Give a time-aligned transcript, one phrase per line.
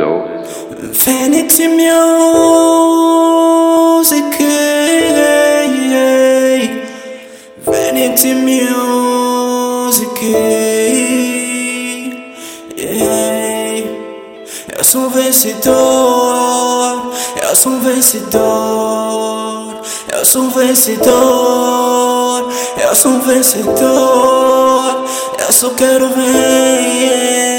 [0.00, 0.24] Rezo.
[1.04, 1.90] Vanity Music
[7.64, 8.50] Vanity Music.
[14.76, 17.12] Eu sou vencedor
[17.42, 19.80] Eu sou vencedor
[20.12, 22.48] Eu sou vencedor
[22.82, 25.04] Eu sou vencedor
[25.38, 27.49] Eu só quero vencer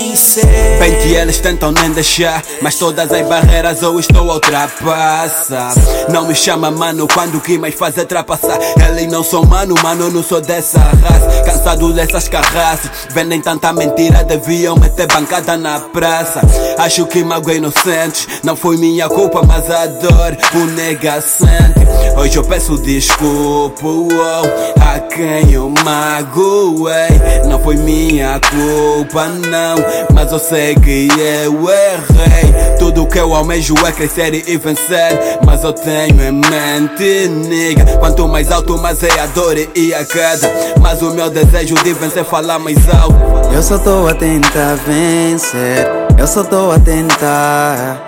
[0.00, 5.74] Bem que eles tentam nem deixar Mas todas as barreiras eu estou a ultrapassar.
[6.08, 8.58] Não me chama mano quando o que mais faz é trapassar
[8.88, 11.42] Ele não sou mano, mano eu não sou dessa raça.
[11.44, 16.40] Cansado dessas carraças Vendem tanta mentira, deviam meter bancada na praça.
[16.78, 21.80] Acho que magoei inocentes Não foi minha culpa, mas a dor o nega sente
[22.16, 27.08] Hoje eu peço desculpa oh, a quem eu magoei.
[27.46, 28.09] Não foi minha
[28.40, 32.76] culpa não mas eu sei que eu errei.
[32.78, 35.38] Tudo que eu almejo é crescer e vencer.
[35.44, 37.84] Mas eu tenho em mente, nigga.
[37.98, 40.50] Quanto mais alto, mais é a dor e a queda.
[40.80, 43.16] Mas o meu desejo de vencer fala mais alto.
[43.52, 45.88] Eu só tô a tentar vencer.
[46.18, 48.06] Eu só tô a tentar.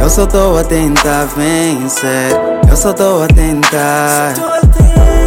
[0.00, 2.36] Eu só tô a tentar vencer.
[2.68, 4.34] Eu só tô a tentar.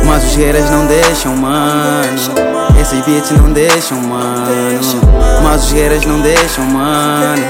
[0.05, 2.52] Mas os guerreiros não deixam, mano.
[2.83, 4.81] Esses beats não deixam, mano.
[5.41, 7.41] Mas os guerreiros não deixam, mano.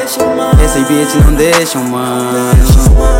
[0.63, 2.53] Esses beats não deixam, mano.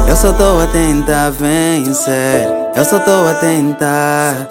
[0.08, 2.48] Eu só tô a tentar vencer.
[2.76, 4.48] Eu só tô a tentar.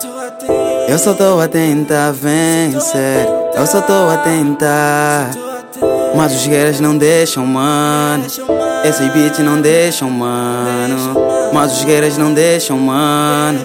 [0.89, 3.29] Eu só tô a tentar vencer.
[3.55, 5.31] Eu só tô a tentar.
[6.17, 8.25] Mas os guerreiros não deixam, mano.
[8.85, 11.15] Esses beats não deixam, mano.
[11.53, 13.61] Mas os guerreiros não deixam, mano.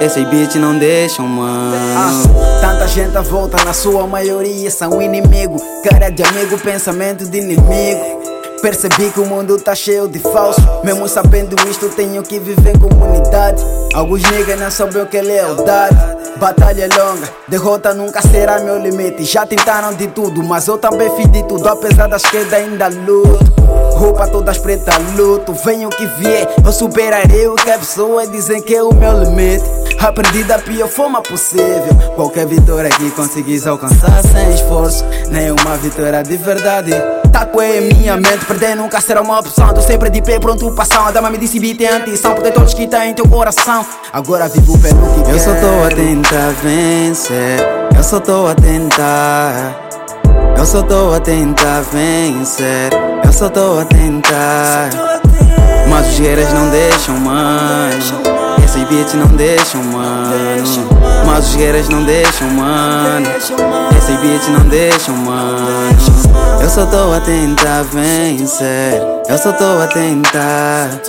[0.00, 1.74] Esses beats não deixam, mano.
[1.96, 5.56] Ah, tanta gente à volta, na sua maioria são inimigo.
[5.82, 8.22] Cara de amigo, pensamento de inimigo.
[8.62, 10.60] Percebi que o mundo tá cheio de falso.
[10.84, 13.60] Mesmo sabendo isto, tenho que viver em comunidade.
[13.92, 15.96] Alguns niggas não sabem o que é lealdade.
[16.38, 19.24] Batalha é longa, derrota nunca será meu limite.
[19.24, 21.68] Já tentaram de tudo, mas eu também fiz de tudo.
[21.68, 23.44] Apesar das quedas, ainda luto.
[23.96, 25.52] Roupa todas preta, luto.
[25.52, 29.24] Venha o que vier, eu superarei o que a pessoa dizem que é o meu
[29.24, 29.64] limite.
[29.98, 31.92] Aprendi da pior forma possível.
[32.14, 36.92] Qualquer vitória que conseguis alcançar sem esforço, nenhuma vitória de verdade.
[37.38, 39.72] Taco é minha mente, perder nunca será uma opção.
[39.72, 41.06] Tô sempre de pé, pronto ação.
[41.06, 43.86] A dama me disse beat é anti-ação, porque todos que têm teu coração.
[44.12, 45.38] Agora vivo pelo que Eu quero.
[45.38, 47.60] só tô a tentar vencer.
[47.96, 49.88] Eu só tô a tentar.
[50.56, 52.90] Eu só tô a tentar vencer.
[53.24, 54.90] Eu só tô a tentar.
[55.88, 57.94] Mas os guerreiros não deixam, mano.
[58.64, 60.88] Esses beats não deixam, mano.
[61.24, 63.28] Mas os guerreiros não deixam, mano.
[64.28, 65.96] Beats não deixam, mano.
[66.60, 69.00] Eu só tô a tentar vencer.
[69.26, 71.00] Eu só tô a tentar.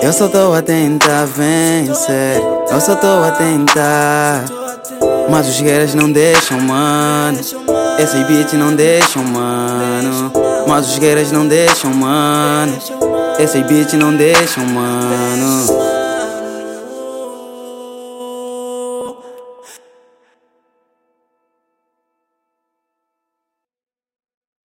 [0.00, 2.40] Eu só tô a tentar vencer.
[2.70, 4.44] Eu só tô a tentar.
[5.28, 7.40] Mas os guerreiros não deixam, mano.
[7.98, 10.30] Esses beats não deixam, mano.
[10.68, 12.78] Mas os guerreiros não deixam, mano.
[13.40, 15.97] Esses beats não deixam, mano.